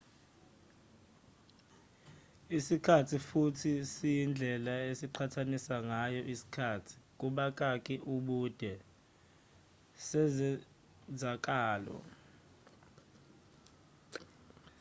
[2.57, 8.73] isikhathi futhi siyindlela esiqhathanisa ngayo isikhathi ubude
[10.07, 11.97] sezenzakalo